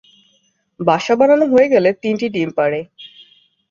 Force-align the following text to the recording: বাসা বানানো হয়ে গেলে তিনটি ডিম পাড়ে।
বাসা 0.79 1.13
বানানো 1.15 1.45
হয়ে 1.45 1.67
গেলে 1.67 1.89
তিনটি 2.01 2.25
ডিম 2.29 2.49
পাড়ে। 2.57 2.79